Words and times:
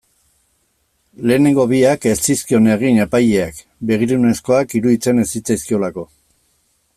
Lehenengo 1.31 1.65
biak 1.73 2.07
ez 2.11 2.15
zizkion 2.27 2.69
egin 2.77 2.97
epaileak, 3.05 3.61
begirunezkoak 3.93 4.75
iruditzen 4.81 5.25
ez 5.27 5.27
zitzaizkiolako. 5.35 6.09